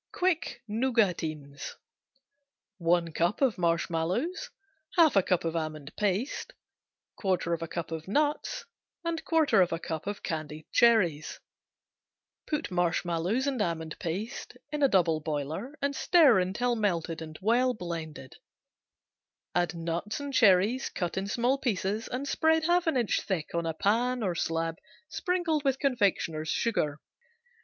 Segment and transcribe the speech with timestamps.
[0.11, 1.75] Quick Nougatines
[2.79, 4.49] Marshmallows,
[5.05, 6.53] 1 cup Almond paste,
[7.23, 8.65] 1/2 cup Nuts,
[9.05, 11.39] 1/4 cup Candied cherries, 1/4 cup
[12.47, 18.37] Put marshmallows and almond paste in double boiler and stir until melted and well blended.
[19.53, 23.67] Add nuts and cherries cut in small pieces and spread half an inch thick on
[23.67, 24.77] a pan or slab
[25.09, 26.99] sprinkled with confectioner's sugar.